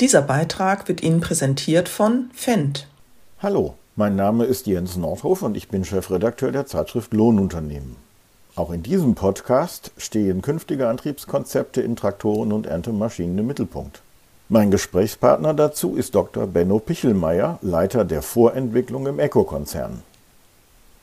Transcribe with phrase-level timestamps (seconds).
[0.00, 2.86] Dieser Beitrag wird Ihnen präsentiert von Fendt.
[3.40, 7.96] Hallo, mein Name ist Jens Nordhoff und ich bin Chefredakteur der Zeitschrift Lohnunternehmen.
[8.54, 14.00] Auch in diesem Podcast stehen künftige Antriebskonzepte in Traktoren und Erntemaschinen im Mittelpunkt.
[14.48, 16.46] Mein Gesprächspartner dazu ist Dr.
[16.46, 20.04] Benno Pichelmeier, Leiter der Vorentwicklung im Eco-Konzern.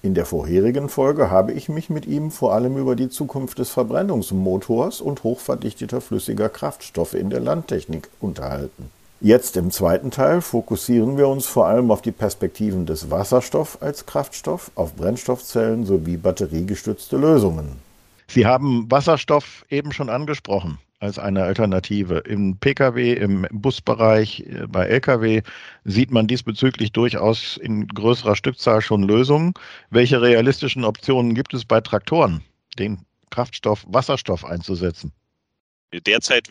[0.06, 3.72] In der vorherigen Folge habe ich mich mit ihm vor allem über die Zukunft des
[3.72, 8.92] Verbrennungsmotors und hochverdichteter flüssiger Kraftstoffe in der Landtechnik unterhalten.
[9.20, 14.06] Jetzt im zweiten Teil fokussieren wir uns vor allem auf die Perspektiven des Wasserstoff als
[14.06, 17.80] Kraftstoff, auf Brennstoffzellen sowie batteriegestützte Lösungen.
[18.28, 22.20] Sie haben Wasserstoff eben schon angesprochen als eine Alternative.
[22.20, 25.42] Im Pkw, im Busbereich, äh, bei Lkw
[25.84, 29.54] sieht man diesbezüglich durchaus in größerer Stückzahl schon Lösungen.
[29.90, 32.42] Welche realistischen Optionen gibt es bei Traktoren,
[32.80, 33.00] den
[33.30, 35.12] Kraftstoff Wasserstoff einzusetzen?
[35.94, 36.50] Derzeit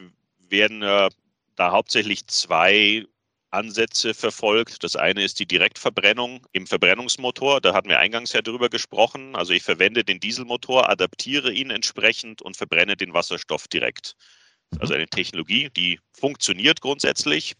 [0.48, 1.08] werden äh,
[1.56, 3.04] da hauptsächlich zwei
[3.54, 4.84] Ansätze verfolgt.
[4.84, 7.60] Das eine ist die Direktverbrennung im Verbrennungsmotor.
[7.60, 9.36] Da hatten wir eingangs ja drüber gesprochen.
[9.36, 14.16] Also ich verwende den Dieselmotor, adaptiere ihn entsprechend und verbrenne den Wasserstoff direkt.
[14.78, 17.54] Also eine Technologie, die funktioniert grundsätzlich.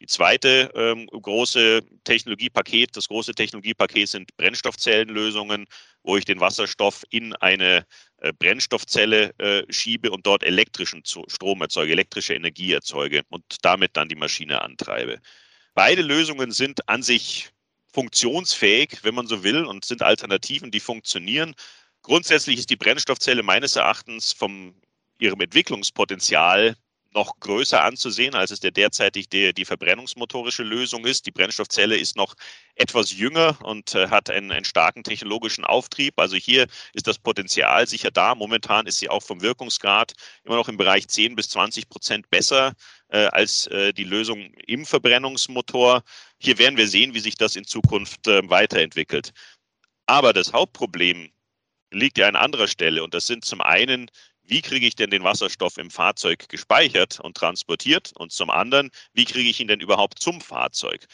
[0.00, 5.66] Die zweite ähm, große Technologiepaket, das große Technologiepaket sind Brennstoffzellenlösungen,
[6.02, 7.86] wo ich den Wasserstoff in eine
[8.22, 14.08] äh, Brennstoffzelle äh, schiebe und dort elektrischen Strom erzeuge, elektrische Energie erzeuge und damit dann
[14.08, 15.20] die Maschine antreibe.
[15.74, 17.50] Beide Lösungen sind an sich
[17.92, 21.54] funktionsfähig, wenn man so will, und sind Alternativen, die funktionieren.
[22.00, 24.74] Grundsätzlich ist die Brennstoffzelle meines Erachtens vom
[25.18, 26.74] ihrem Entwicklungspotenzial
[27.12, 31.26] noch größer anzusehen, als es der derzeitig die, die verbrennungsmotorische Lösung ist.
[31.26, 32.34] Die Brennstoffzelle ist noch
[32.74, 36.18] etwas jünger und äh, hat einen, einen, starken technologischen Auftrieb.
[36.18, 38.34] Also hier ist das Potenzial sicher da.
[38.34, 40.12] Momentan ist sie auch vom Wirkungsgrad
[40.44, 42.74] immer noch im Bereich 10 bis 20 Prozent besser
[43.08, 46.02] äh, als äh, die Lösung im Verbrennungsmotor.
[46.38, 49.32] Hier werden wir sehen, wie sich das in Zukunft äh, weiterentwickelt.
[50.06, 51.30] Aber das Hauptproblem
[51.92, 54.10] liegt ja an anderer Stelle und das sind zum einen
[54.50, 58.12] wie kriege ich denn den Wasserstoff im Fahrzeug gespeichert und transportiert?
[58.16, 61.06] Und zum anderen, wie kriege ich ihn denn überhaupt zum Fahrzeug?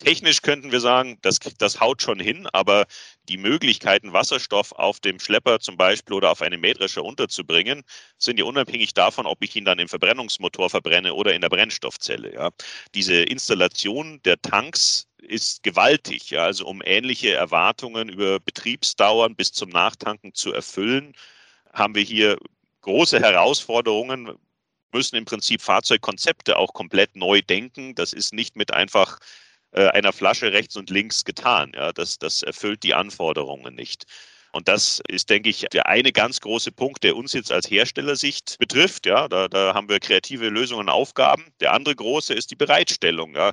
[0.00, 2.86] Technisch könnten wir sagen, das, das haut schon hin, aber
[3.28, 7.84] die Möglichkeiten, Wasserstoff auf dem Schlepper zum Beispiel oder auf einem Mähdrescher unterzubringen,
[8.18, 12.34] sind ja unabhängig davon, ob ich ihn dann im Verbrennungsmotor verbrenne oder in der Brennstoffzelle.
[12.34, 12.50] Ja.
[12.96, 16.30] Diese Installation der Tanks ist gewaltig.
[16.30, 16.46] Ja.
[16.46, 21.14] Also um ähnliche Erwartungen über Betriebsdauern bis zum Nachtanken zu erfüllen,
[21.72, 22.38] haben wir hier
[22.82, 24.38] große Herausforderungen,
[24.92, 27.94] müssen im Prinzip Fahrzeugkonzepte auch komplett neu denken.
[27.94, 29.18] Das ist nicht mit einfach
[29.72, 31.72] äh, einer Flasche rechts und links getan.
[31.74, 34.04] Ja, das, das erfüllt die Anforderungen nicht.
[34.52, 38.58] Und das ist, denke ich, der eine ganz große Punkt, der uns jetzt als Herstellersicht
[38.58, 39.06] betrifft.
[39.06, 41.46] Ja, da, da haben wir kreative Lösungen, Aufgaben.
[41.60, 43.34] Der andere große ist die Bereitstellung.
[43.34, 43.52] Ja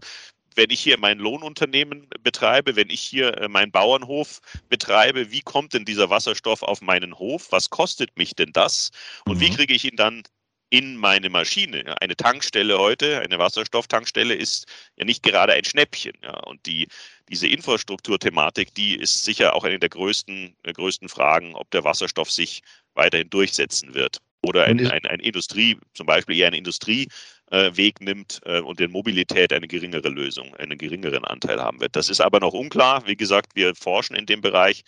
[0.56, 4.40] wenn ich hier mein Lohnunternehmen betreibe, wenn ich hier äh, meinen Bauernhof
[4.70, 7.52] betreibe, wie kommt denn dieser Wasserstoff auf meinen Hof?
[7.52, 8.92] Was kostet mich denn das?
[9.26, 9.42] Und mhm.
[9.42, 10.24] wie kriege ich ihn dann
[10.70, 12.00] in meine Maschine.
[12.00, 14.68] Eine Tankstelle heute, eine Wasserstofftankstelle ist
[14.98, 16.14] ja nicht gerade ein Schnäppchen.
[16.22, 16.38] Ja.
[16.44, 16.88] Und die,
[17.28, 22.32] diese Infrastrukturthematik, die ist sicher auch eine der größten, der größten Fragen, ob der Wasserstoff
[22.32, 22.62] sich
[22.94, 24.20] weiterhin durchsetzen wird.
[24.42, 27.12] Oder ein, ein, ein Industrie, zum Beispiel eher ein Industrieweg
[27.52, 31.96] äh, nimmt äh, und in Mobilität eine geringere Lösung, einen geringeren Anteil haben wird.
[31.96, 33.06] Das ist aber noch unklar.
[33.06, 34.84] Wie gesagt, wir forschen in dem Bereich,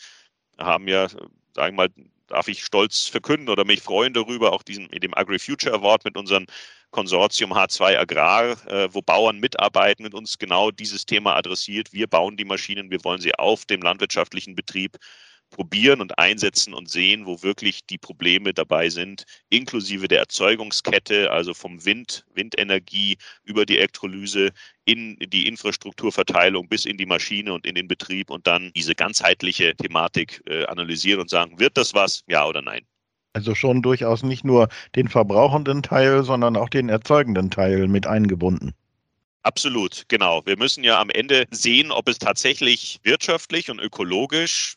[0.57, 1.89] haben ja, sagen wir mal,
[2.27, 6.15] darf ich stolz verkünden oder mich freuen darüber, auch diesen, mit dem Agri-Future Award mit
[6.15, 6.45] unserem
[6.91, 11.91] Konsortium H2 Agrar, äh, wo Bauern mitarbeiten und uns genau dieses Thema adressiert.
[11.91, 14.97] Wir bauen die Maschinen, wir wollen sie auf dem landwirtschaftlichen Betrieb
[15.51, 21.53] probieren und einsetzen und sehen, wo wirklich die Probleme dabei sind, inklusive der Erzeugungskette, also
[21.53, 24.49] vom Wind, Windenergie über die Elektrolyse
[24.85, 29.75] in die Infrastrukturverteilung bis in die Maschine und in den Betrieb und dann diese ganzheitliche
[29.75, 32.81] Thematik äh, analysieren und sagen, wird das was, ja oder nein?
[33.33, 38.73] Also schon durchaus nicht nur den verbrauchenden Teil, sondern auch den erzeugenden Teil mit eingebunden.
[39.43, 40.45] Absolut, genau.
[40.45, 44.75] Wir müssen ja am Ende sehen, ob es tatsächlich wirtschaftlich und ökologisch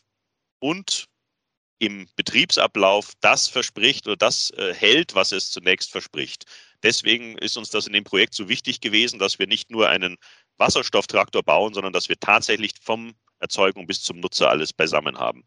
[0.59, 1.05] und
[1.79, 6.45] im Betriebsablauf das verspricht oder das äh, hält, was es zunächst verspricht.
[6.83, 10.17] Deswegen ist uns das in dem Projekt so wichtig gewesen, dass wir nicht nur einen
[10.57, 15.43] Wasserstofftraktor bauen, sondern dass wir tatsächlich vom Erzeugung bis zum Nutzer alles beisammen haben.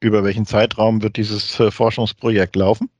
[0.00, 2.90] Über welchen Zeitraum wird dieses äh, Forschungsprojekt laufen?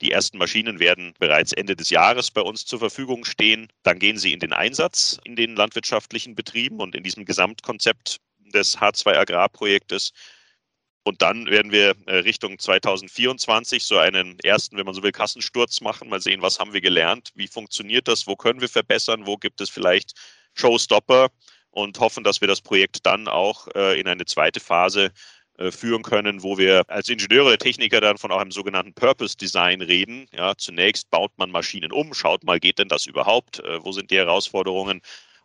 [0.00, 3.68] Die ersten Maschinen werden bereits Ende des Jahres bei uns zur Verfügung stehen.
[3.82, 8.18] Dann gehen sie in den Einsatz in den landwirtschaftlichen Betrieben und in diesem Gesamtkonzept
[8.54, 10.12] des H2 Agrarprojektes
[11.02, 15.80] Und dann werden wir äh, Richtung 2024 so einen ersten, wenn man so will, Kassensturz
[15.80, 16.08] machen.
[16.08, 19.60] Mal sehen, was haben wir gelernt, wie funktioniert das, wo können wir verbessern, wo gibt
[19.60, 20.12] es vielleicht
[20.54, 21.30] Showstopper
[21.70, 25.10] und hoffen, dass wir das Projekt dann auch äh, in eine zweite Phase
[25.56, 29.80] äh, führen können, wo wir als Ingenieure oder Techniker dann von einem sogenannten Purpose Design
[29.80, 30.26] reden.
[30.32, 33.62] Ja, zunächst baut man Maschinen um, schaut mal, geht denn das überhaupt?
[33.80, 35.00] Wo sind die Herausforderungen?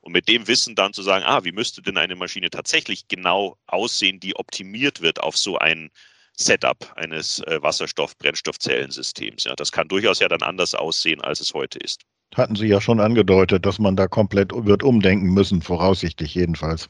[0.06, 3.58] Und mit dem Wissen dann zu sagen, ah, wie müsste denn eine Maschine tatsächlich genau
[3.66, 5.90] aussehen, die optimiert wird auf so ein
[6.38, 9.46] Setup eines äh, Wasserstoff-Brennstoffzellensystems.
[9.46, 12.04] Ja, das kann durchaus ja dann anders aussehen, als es heute ist.
[12.36, 16.88] Hatten Sie ja schon angedeutet, dass man da komplett wird umdenken müssen, voraussichtlich jedenfalls,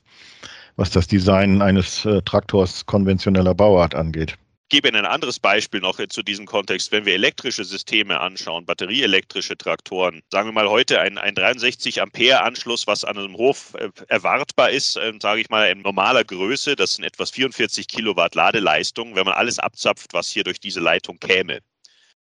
[0.76, 4.38] was das Design eines äh, Traktors konventioneller Bauart angeht
[4.75, 6.92] gebe Ihnen ein anderes Beispiel noch zu diesem Kontext.
[6.92, 12.42] Wenn wir elektrische Systeme anschauen, batterieelektrische Traktoren, sagen wir mal heute ein, ein 63 Ampere
[12.42, 16.75] Anschluss, was an einem Hof äh, erwartbar ist, äh, sage ich mal in normaler Größe,
[16.75, 21.19] das sind etwas 44 Kilowatt Ladeleistung, wenn man alles abzapft, was hier durch diese Leitung
[21.19, 21.60] käme.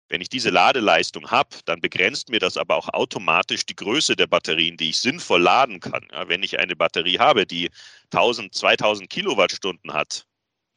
[0.08, 4.28] Wenn ich diese Ladeleistung habe, dann begrenzt mir das aber auch automatisch die Größe der
[4.28, 6.06] Batterien, die ich sinnvoll laden kann.
[6.12, 7.70] Ja, wenn ich eine Batterie habe, die
[8.12, 10.26] 1000, 2000 Kilowattstunden hat,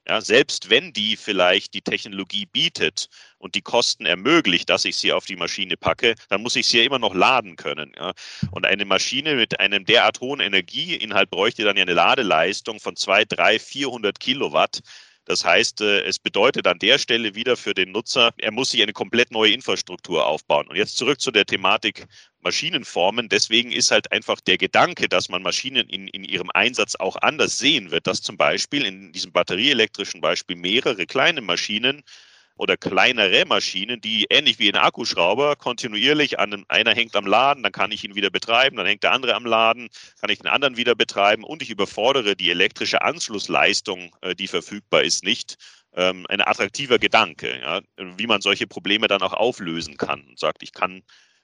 [0.09, 5.13] ja, selbst wenn die vielleicht die Technologie bietet und die Kosten ermöglicht, dass ich sie
[5.13, 7.93] auf die Maschine packe, dann muss ich sie ja immer noch laden können.
[7.95, 8.13] Ja.
[8.49, 13.25] Und eine Maschine mit einem derart hohen Energieinhalt bräuchte dann ja eine Ladeleistung von 2,
[13.25, 14.79] 3, 400 Kilowatt.
[15.25, 18.81] Das heißt, äh, es bedeutet an der Stelle wieder für den Nutzer, er muss sich
[18.81, 20.67] eine komplett neue Infrastruktur aufbauen.
[20.67, 22.07] Und jetzt zurück zu der Thematik
[22.41, 23.29] Maschinenformen.
[23.29, 27.57] Deswegen ist halt einfach der Gedanke, dass man Maschinen in, in ihrem Einsatz auch anders
[27.57, 32.03] sehen wird, dass zum Beispiel in diesem batterieelektrischen Beispiel mehrere kleine Maschinen
[32.59, 37.71] oder kleinere Maschinen, die ähnlich wie ein Akkuschrauber kontinuierlich an einer hängt am Laden, dann
[37.71, 39.87] kann ich ihn wieder betreiben, dann hängt der andere am Laden,
[40.19, 45.03] kann ich den anderen wieder betreiben und ich überfordere die elektrische Anschlussleistung, äh, die verfügbar
[45.03, 45.55] ist, nicht.
[45.93, 50.61] Ähm, ein attraktiver Gedanke, ja, wie man solche Probleme dann auch auflösen kann und sagt,
[50.61, 51.01] ich kann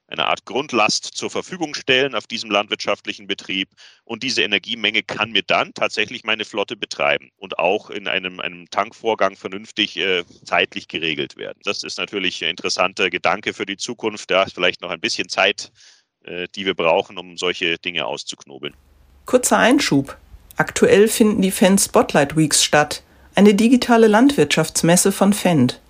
[0.07, 3.69] eine Art Grundlast zur Verfügung stellen auf diesem landwirtschaftlichen Betrieb.
[4.04, 8.69] Und diese Energiemenge kann mir dann tatsächlich meine Flotte betreiben und auch in einem, einem
[8.69, 11.60] Tankvorgang vernünftig äh, zeitlich geregelt werden.
[11.63, 14.30] Das ist natürlich ein interessanter Gedanke für die Zukunft.
[14.30, 15.72] Da ist vielleicht noch ein bisschen Zeit,
[16.24, 18.75] äh, die wir brauchen, um solche Dinge auszuknobeln.
[19.25, 20.18] Kurzer Einschub.
[20.57, 23.04] Aktuell finden die Fendt Spotlight Weeks statt,
[23.34, 25.81] eine digitale Landwirtschaftsmesse von Fendt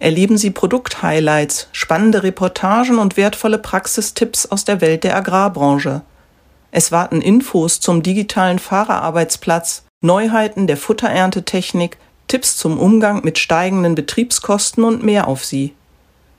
[0.00, 6.02] erleben Sie Produkthighlights, spannende Reportagen und wertvolle Praxistipps aus der Welt der Agrarbranche.
[6.72, 14.84] Es warten Infos zum digitalen Fahrerarbeitsplatz, Neuheiten der Futtererntetechnik, Tipps zum Umgang mit steigenden Betriebskosten
[14.84, 15.74] und mehr auf Sie.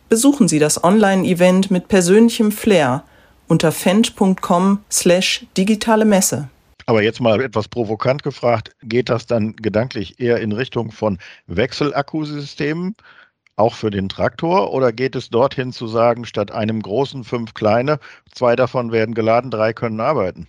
[0.10, 3.04] Besuchen Sie das Online-Event mit persönlichem Flair
[3.48, 6.50] unter fendt.com slash digitale Messe.
[6.86, 12.96] Aber jetzt mal etwas provokant gefragt, geht das dann gedanklich eher in Richtung von Wechselakkusystemen
[13.56, 18.00] auch für den Traktor oder geht es dorthin zu sagen, statt einem großen fünf kleine,
[18.34, 20.48] zwei davon werden geladen, drei können arbeiten?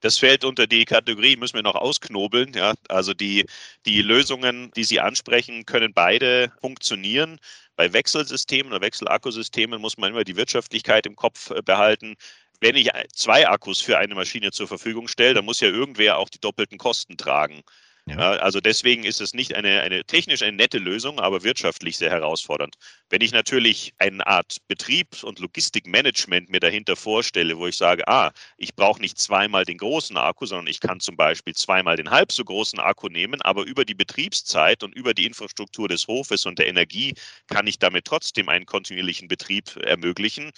[0.00, 2.52] Das fällt unter die Kategorie, müssen wir noch ausknobeln.
[2.54, 2.74] Ja?
[2.88, 3.46] Also die,
[3.86, 7.38] die Lösungen, die Sie ansprechen, können beide funktionieren.
[7.76, 12.14] Bei Wechselsystemen oder Wechselakkusystemen muss man immer die Wirtschaftlichkeit im Kopf äh, behalten.
[12.60, 16.28] Wenn ich zwei Akkus für eine Maschine zur Verfügung stelle, dann muss ja irgendwer auch
[16.28, 17.62] die doppelten Kosten tragen.
[18.08, 18.34] Ja.
[18.34, 22.76] Also deswegen ist es nicht eine, eine technisch eine nette Lösung, aber wirtschaftlich sehr herausfordernd.
[23.10, 28.30] Wenn ich natürlich eine Art Betriebs- und Logistikmanagement mir dahinter vorstelle, wo ich sage, ah,
[28.58, 32.30] ich brauche nicht zweimal den großen Akku, sondern ich kann zum Beispiel zweimal den halb
[32.30, 36.60] so großen Akku nehmen, aber über die Betriebszeit und über die Infrastruktur des Hofes und
[36.60, 37.14] der Energie
[37.48, 40.52] kann ich damit trotzdem einen kontinuierlichen Betrieb ermöglichen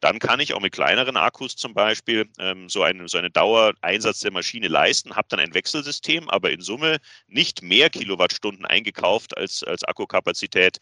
[0.00, 4.20] dann kann ich auch mit kleineren Akkus zum Beispiel ähm, so, eine, so eine Dauereinsatz
[4.20, 9.62] der Maschine leisten, habe dann ein Wechselsystem, aber in Summe nicht mehr Kilowattstunden eingekauft als,
[9.62, 10.78] als Akkukapazität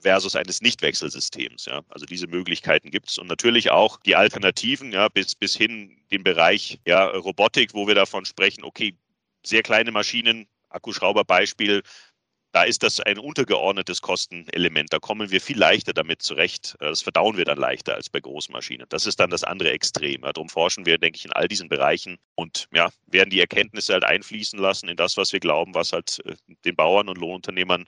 [0.00, 1.66] versus eines Nichtwechselsystems.
[1.66, 1.82] Ja.
[1.88, 6.24] Also diese Möglichkeiten gibt es und natürlich auch die Alternativen, ja, bis, bis hin den
[6.24, 8.96] Bereich ja, Robotik, wo wir davon sprechen, okay,
[9.44, 11.82] sehr kleine Maschinen, Akkuschrauberbeispiel,
[12.52, 14.92] da ist das ein untergeordnetes Kostenelement.
[14.92, 16.76] Da kommen wir viel leichter damit zurecht.
[16.80, 18.86] Das verdauen wir dann leichter als bei Großmaschinen.
[18.88, 20.22] Das ist dann das andere Extrem.
[20.22, 24.04] Darum forschen wir, denke ich, in all diesen Bereichen und ja, werden die Erkenntnisse halt
[24.04, 27.86] einfließen lassen in das, was wir glauben, was halt äh, den Bauern und Lohnunternehmern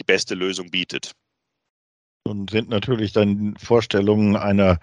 [0.00, 1.12] die beste Lösung bietet.
[2.26, 4.78] Und sind natürlich dann Vorstellungen einer,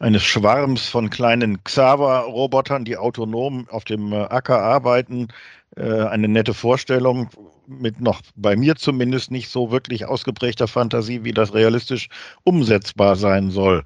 [0.00, 5.28] eines Schwarms von kleinen Xaver-Robotern, die autonom auf dem äh, Acker arbeiten,
[5.76, 7.28] äh, eine nette Vorstellung
[7.68, 12.08] mit noch bei mir zumindest nicht so wirklich ausgeprägter Fantasie, wie das realistisch
[12.44, 13.84] umsetzbar sein soll.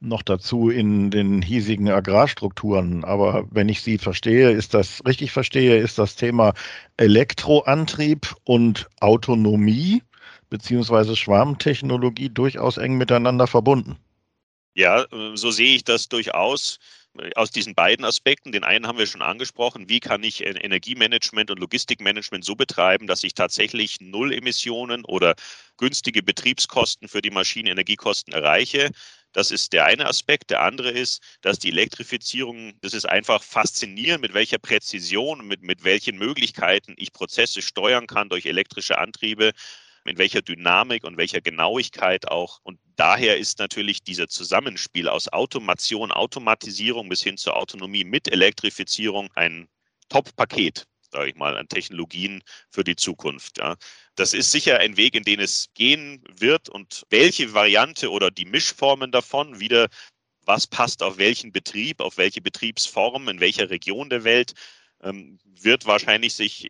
[0.00, 3.04] noch dazu in den hiesigen Agrarstrukturen.
[3.04, 6.54] Aber wenn ich Sie verstehe, ist das richtig verstehe, ist das Thema
[6.98, 10.02] Elektroantrieb und Autonomie
[10.50, 13.96] beziehungsweise Schwarmtechnologie durchaus eng miteinander verbunden.
[14.74, 16.78] Ja, so sehe ich das durchaus
[17.34, 18.52] aus diesen beiden Aspekten.
[18.52, 19.88] Den einen haben wir schon angesprochen.
[19.90, 25.34] Wie kann ich Energiemanagement und Logistikmanagement so betreiben, dass ich tatsächlich Null Emissionen oder
[25.76, 28.90] günstige Betriebskosten für die Maschinen, Energiekosten erreiche?
[29.32, 30.50] Das ist der eine Aspekt.
[30.50, 35.84] Der andere ist, dass die Elektrifizierung, das ist einfach faszinierend, mit welcher Präzision, mit, mit
[35.84, 39.52] welchen Möglichkeiten ich Prozesse steuern kann durch elektrische Antriebe
[40.04, 42.60] in welcher Dynamik und welcher Genauigkeit auch.
[42.62, 49.30] Und daher ist natürlich dieser Zusammenspiel aus Automation, Automatisierung bis hin zur Autonomie mit Elektrifizierung
[49.34, 49.68] ein
[50.08, 53.58] Top-Paket sage ich mal, an Technologien für die Zukunft.
[53.58, 53.76] Ja.
[54.16, 58.46] Das ist sicher ein Weg, in den es gehen wird und welche Variante oder die
[58.46, 59.88] Mischformen davon wieder,
[60.44, 64.54] was passt auf welchen Betrieb, auf welche Betriebsform, in welcher Region der Welt,
[65.02, 66.68] ähm, wird wahrscheinlich sich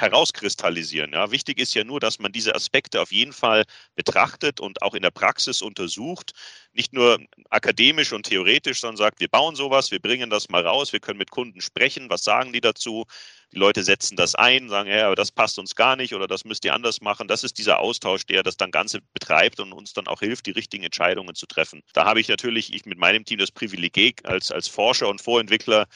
[0.00, 1.12] herauskristallisieren.
[1.12, 3.64] Ja, wichtig ist ja nur, dass man diese Aspekte auf jeden Fall
[3.96, 6.32] betrachtet und auch in der Praxis untersucht.
[6.72, 7.18] Nicht nur
[7.50, 11.18] akademisch und theoretisch, sondern sagt, wir bauen sowas, wir bringen das mal raus, wir können
[11.18, 13.04] mit Kunden sprechen, was sagen die dazu?
[13.52, 16.44] Die Leute setzen das ein, sagen, ja, aber das passt uns gar nicht oder das
[16.44, 17.28] müsst ihr anders machen.
[17.28, 20.50] Das ist dieser Austausch, der das dann Ganze betreibt und uns dann auch hilft, die
[20.50, 21.82] richtigen Entscheidungen zu treffen.
[21.94, 25.86] Da habe ich natürlich ich mit meinem Team das Privileg als, als Forscher und Vorentwickler,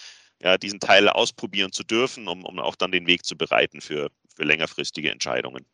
[0.42, 4.10] ja, diesen Teil ausprobieren zu dürfen, um, um auch dann den Weg zu bereiten für,
[4.34, 5.64] für längerfristige Entscheidungen.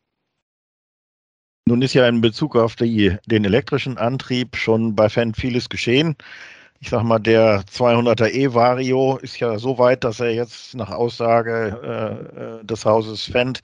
[1.65, 6.15] Nun ist ja in Bezug auf die, den elektrischen Antrieb schon bei Fendt vieles geschehen.
[6.79, 12.61] Ich sag mal, der 200er E-Vario ist ja so weit, dass er jetzt nach Aussage
[12.61, 13.61] äh, des Hauses Fendt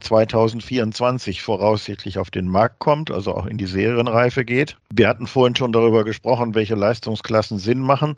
[0.00, 4.76] 2024 voraussichtlich auf den Markt kommt, also auch in die Serienreife geht.
[4.92, 8.16] Wir hatten vorhin schon darüber gesprochen, welche Leistungsklassen Sinn machen.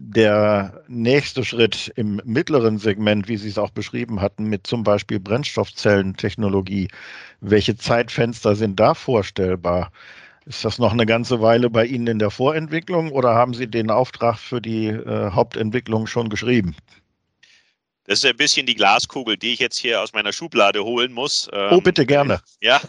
[0.00, 5.18] Der nächste Schritt im mittleren Segment, wie Sie es auch beschrieben hatten, mit zum Beispiel
[5.18, 6.88] Brennstoffzellentechnologie,
[7.40, 9.90] welche Zeitfenster sind da vorstellbar?
[10.46, 13.90] Ist das noch eine ganze Weile bei Ihnen in der Vorentwicklung oder haben Sie den
[13.90, 16.76] Auftrag für die äh, Hauptentwicklung schon geschrieben?
[18.08, 21.46] Das ist ein bisschen die Glaskugel, die ich jetzt hier aus meiner Schublade holen muss.
[21.52, 22.40] Oh, bitte gerne.
[22.60, 22.80] Ja,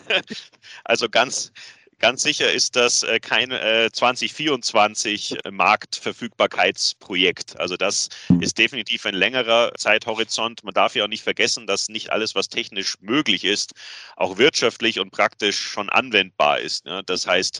[0.86, 1.52] also ganz,
[2.00, 7.60] Ganz sicher ist das äh, kein 2024 äh, Marktverfügbarkeitsprojekt.
[7.60, 8.08] Also das
[8.40, 10.64] ist definitiv ein längerer Zeithorizont.
[10.64, 13.74] Man darf ja auch nicht vergessen, dass nicht alles, was technisch möglich ist,
[14.16, 16.86] auch wirtschaftlich und praktisch schon anwendbar ist.
[16.86, 17.04] Ne?
[17.06, 17.60] Das heißt,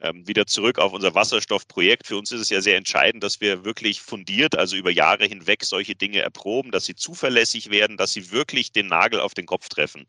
[0.00, 2.06] ähm, wieder zurück auf unser Wasserstoffprojekt.
[2.06, 5.64] Für uns ist es ja sehr entscheidend, dass wir wirklich fundiert, also über Jahre hinweg
[5.64, 9.68] solche Dinge erproben, dass sie zuverlässig werden, dass sie wirklich den Nagel auf den Kopf
[9.68, 10.06] treffen.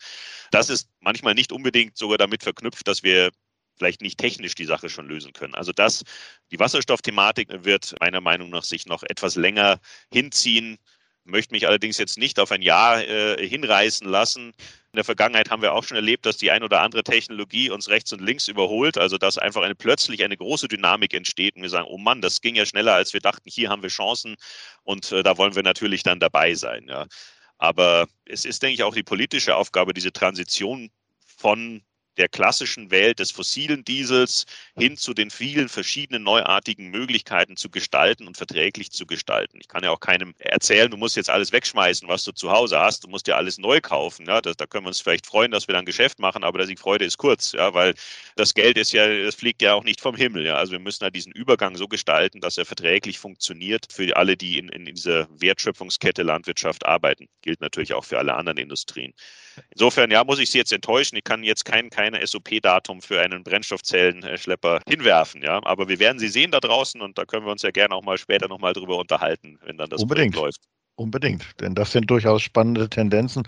[0.51, 3.31] Das ist manchmal nicht unbedingt sogar damit verknüpft, dass wir
[3.77, 5.55] vielleicht nicht technisch die Sache schon lösen können.
[5.55, 6.03] Also das,
[6.51, 9.79] die Wasserstoffthematik wird meiner Meinung nach sich noch etwas länger
[10.11, 10.77] hinziehen,
[11.23, 14.47] möchte mich allerdings jetzt nicht auf ein Jahr äh, hinreißen lassen.
[14.93, 17.87] In der Vergangenheit haben wir auch schon erlebt, dass die ein oder andere Technologie uns
[17.89, 21.69] rechts und links überholt, also dass einfach eine, plötzlich eine große Dynamik entsteht und wir
[21.69, 24.35] sagen, oh Mann, das ging ja schneller, als wir dachten, hier haben wir Chancen
[24.83, 26.87] und äh, da wollen wir natürlich dann dabei sein.
[26.89, 27.07] Ja.
[27.57, 30.89] Aber es ist, denke ich, auch die politische Aufgabe, diese Transition
[31.37, 31.83] von
[32.21, 34.45] der klassischen Welt des fossilen Diesels
[34.77, 39.57] hin zu den vielen verschiedenen neuartigen Möglichkeiten zu gestalten und verträglich zu gestalten.
[39.59, 42.79] Ich kann ja auch keinem erzählen, du musst jetzt alles wegschmeißen, was du zu Hause
[42.79, 43.03] hast.
[43.03, 44.27] Du musst ja alles neu kaufen.
[44.27, 46.75] Ja, das, da können wir uns vielleicht freuen, dass wir dann Geschäft machen, aber die
[46.75, 47.95] Freude ist kurz, ja, weil
[48.35, 50.45] das Geld ist ja, das fliegt ja auch nicht vom Himmel.
[50.45, 50.57] Ja.
[50.57, 54.59] Also wir müssen halt diesen Übergang so gestalten, dass er verträglich funktioniert für alle, die
[54.59, 57.27] in, in dieser Wertschöpfungskette Landwirtschaft arbeiten.
[57.41, 59.15] Gilt natürlich auch für alle anderen Industrien.
[59.71, 61.17] Insofern, ja, muss ich Sie jetzt enttäuschen.
[61.17, 65.61] Ich kann jetzt kein, kein SOP-Datum für einen Brennstoffzellenschlepper hinwerfen, ja.
[65.63, 68.03] Aber wir werden sie sehen da draußen und da können wir uns ja gerne auch
[68.03, 70.33] mal später nochmal drüber unterhalten, wenn dann das Unbedingt.
[70.33, 70.61] Projekt läuft.
[70.97, 73.43] Unbedingt, denn das sind durchaus spannende Tendenzen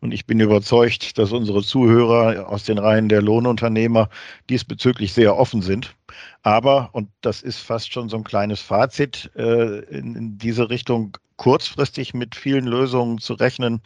[0.00, 4.10] und ich bin überzeugt, dass unsere Zuhörer aus den Reihen der Lohnunternehmer
[4.50, 5.94] diesbezüglich sehr offen sind.
[6.42, 12.12] Aber, und das ist fast schon so ein kleines Fazit, äh, in diese Richtung kurzfristig
[12.12, 13.80] mit vielen Lösungen zu rechnen,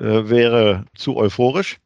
[0.00, 1.78] äh, wäre zu euphorisch.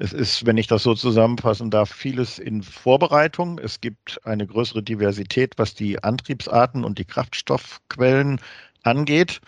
[0.00, 3.58] Es ist, wenn ich das so zusammenfassen darf, vieles in Vorbereitung.
[3.58, 8.40] Es gibt eine größere Diversität, was die Antriebsarten und die Kraftstoffquellen
[8.84, 9.40] angeht.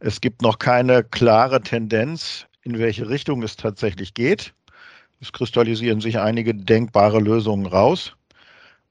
[0.00, 4.52] Es gibt noch keine klare Tendenz, in welche Richtung es tatsächlich geht.
[5.22, 8.14] Es kristallisieren sich einige denkbare Lösungen raus.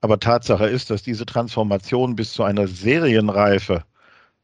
[0.01, 3.84] Aber Tatsache ist, dass diese Transformation bis zu einer Serienreife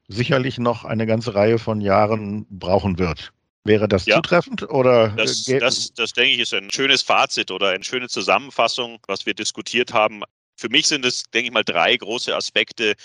[0.08, 3.34] sicherlich noch eine ganze Reihe von Jahren brauchen wird.
[3.70, 5.10] Wäre das ja, zutreffend oder?
[5.10, 9.36] Das, das, das, denke ich, ist ein schönes Fazit oder eine schöne Zusammenfassung, was wir
[9.36, 10.24] diskutiert haben.
[10.58, 12.96] Für mich sind es, denke ich mal, drei große Aspekte.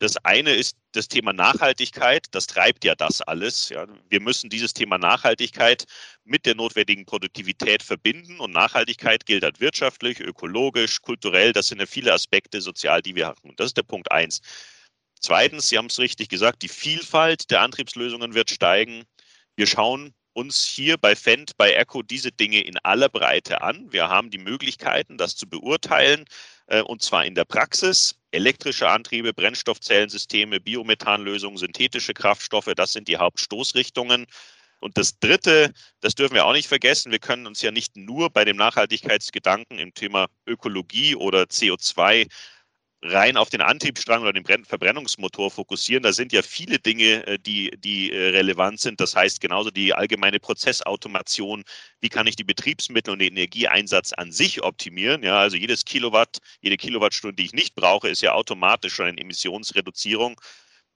[0.00, 2.26] Das eine ist das Thema Nachhaltigkeit.
[2.32, 3.68] Das treibt ja das alles.
[3.68, 3.86] Ja.
[4.08, 5.84] Wir müssen dieses Thema Nachhaltigkeit
[6.24, 8.40] mit der notwendigen Produktivität verbinden.
[8.40, 11.52] Und Nachhaltigkeit gilt halt wirtschaftlich, ökologisch, kulturell.
[11.52, 13.54] Das sind ja viele Aspekte sozial, die wir haben.
[13.56, 14.40] Das ist der Punkt eins.
[15.20, 19.04] Zweitens, Sie haben es richtig gesagt, die Vielfalt der Antriebslösungen wird steigen.
[19.56, 23.92] Wir schauen uns hier bei Fendt, bei Echo diese Dinge in aller Breite an.
[23.92, 26.24] Wir haben die Möglichkeiten, das zu beurteilen,
[26.66, 28.16] äh, und zwar in der Praxis.
[28.32, 34.26] Elektrische Antriebe, Brennstoffzellensysteme, Biomethanlösungen, synthetische Kraftstoffe, das sind die Hauptstoßrichtungen.
[34.80, 38.30] Und das Dritte, das dürfen wir auch nicht vergessen, wir können uns ja nicht nur
[38.30, 42.28] bei dem Nachhaltigkeitsgedanken im Thema Ökologie oder CO2
[43.04, 46.02] rein auf den Antriebsstrang oder den Verbrennungsmotor fokussieren.
[46.02, 49.00] Da sind ja viele Dinge, äh, die, die äh, relevant sind.
[49.00, 51.64] Das heißt genauso die allgemeine Prozessautomation.
[52.00, 55.22] Wie kann ich die Betriebsmittel und den Energieeinsatz an sich optimieren?
[55.22, 59.20] Ja, also jedes Kilowatt, jede Kilowattstunde, die ich nicht brauche, ist ja automatisch schon eine
[59.20, 60.40] Emissionsreduzierung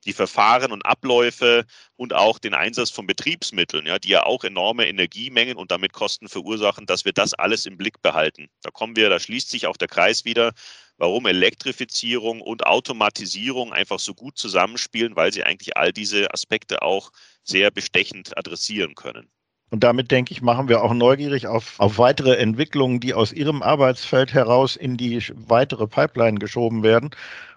[0.05, 1.65] die Verfahren und Abläufe
[1.97, 6.29] und auch den Einsatz von Betriebsmitteln, ja, die ja auch enorme Energiemengen und damit Kosten
[6.29, 8.49] verursachen, dass wir das alles im Blick behalten.
[8.63, 10.53] Da kommen wir, da schließt sich auch der Kreis wieder,
[10.99, 17.11] warum Elektrifizierung und Automatisierung einfach so gut zusammenspielen, weil sie eigentlich all diese Aspekte auch
[17.43, 19.29] sehr bestechend adressieren können.
[19.71, 23.63] Und damit, denke ich, machen wir auch neugierig auf, auf weitere Entwicklungen, die aus Ihrem
[23.63, 27.11] Arbeitsfeld heraus in die weitere Pipeline geschoben werden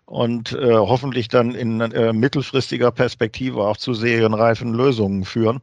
[0.06, 5.62] und äh, hoffentlich dann in äh, mittelfristiger Perspektive auch zu serienreifen Lösungen führen.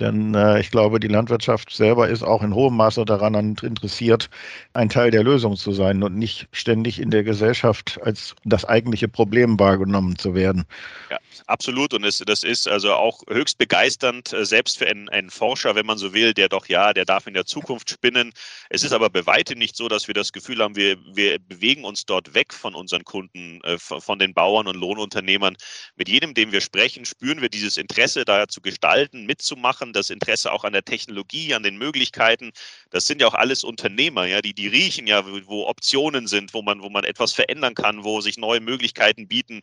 [0.00, 4.28] Denn äh, ich glaube, die Landwirtschaft selber ist auch in hohem Maße daran interessiert,
[4.72, 9.06] ein Teil der Lösung zu sein und nicht ständig in der Gesellschaft als das eigentliche
[9.06, 10.64] Problem wahrgenommen zu werden.
[11.10, 11.94] Ja, absolut.
[11.94, 15.86] Und es, das ist also auch höchst begeisternd, äh, selbst für einen, einen, Forscher, wenn
[15.86, 18.32] man so will, der doch, ja, der darf in der Zukunft spinnen.
[18.70, 21.84] Es ist aber bei weitem nicht so, dass wir das Gefühl haben, wir, wir bewegen
[21.84, 25.56] uns dort weg von unseren Kunden, äh, von den Bauern und Lohnunternehmern.
[25.96, 30.10] Mit jedem, dem wir sprechen, spüren wir dieses Interesse, da zu gestalten, mitzumachen machen, das
[30.10, 32.52] Interesse auch an der Technologie, an den Möglichkeiten.
[32.90, 36.62] Das sind ja auch alles Unternehmer, ja, die, die riechen ja, wo Optionen sind, wo
[36.62, 39.60] man, wo man etwas verändern kann, wo sich neue Möglichkeiten bieten.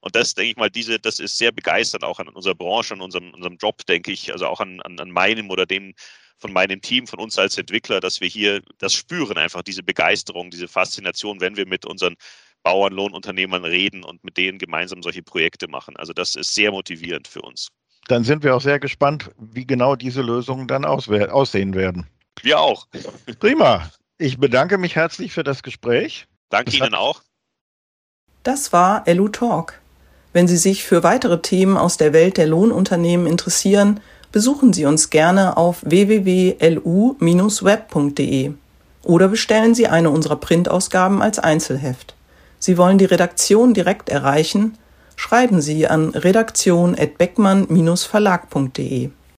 [0.00, 3.00] Und das, denke ich mal, diese, das ist sehr begeisternd auch an unserer Branche, an
[3.00, 5.94] unserem, unserem Job, denke ich, also auch an, an, an meinem oder dem
[6.38, 10.50] von meinem Team, von uns als Entwickler, dass wir hier das spüren, einfach diese Begeisterung,
[10.50, 12.16] diese Faszination, wenn wir mit unseren
[12.64, 15.96] Bauernlohnunternehmern reden und mit denen gemeinsam solche Projekte machen.
[15.96, 17.70] Also das ist sehr motivierend für uns
[18.08, 22.06] dann sind wir auch sehr gespannt, wie genau diese Lösungen dann aussehen werden.
[22.42, 22.86] Wir auch.
[23.38, 23.90] Prima.
[24.18, 26.26] Ich bedanke mich herzlich für das Gespräch.
[26.50, 27.22] Danke das Ihnen auch.
[28.42, 29.80] Das war LU Talk.
[30.32, 34.00] Wenn Sie sich für weitere Themen aus der Welt der Lohnunternehmen interessieren,
[34.32, 36.54] besuchen Sie uns gerne auf www.lu-web.de
[39.02, 42.14] oder bestellen Sie eine unserer Printausgaben als Einzelheft.
[42.58, 44.76] Sie wollen die Redaktion direkt erreichen?
[45.16, 49.10] Schreiben Sie an redaktion@beckmann-verlag.de.